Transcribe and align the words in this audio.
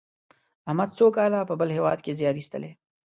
احمد 0.69 0.89
څو 0.97 1.05
کاله 1.17 1.39
په 1.49 1.55
بل 1.59 1.69
هېواد 1.77 1.99
کې 2.05 2.17
زیار 2.19 2.35
ایستلی. 2.39 2.71